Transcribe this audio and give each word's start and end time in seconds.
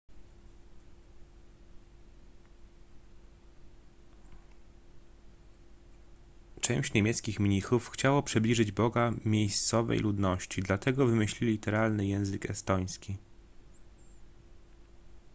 część 6.61 6.93
niemieckich 6.93 7.39
mnichów 7.39 7.89
chciało 7.89 8.23
przybliżyć 8.23 8.71
boga 8.71 9.11
miejscowej 9.25 9.99
ludności 9.99 10.61
dlatego 10.61 11.05
wymyślili 11.05 11.51
literalny 11.53 12.07
język 12.07 12.49
estoński 12.49 13.17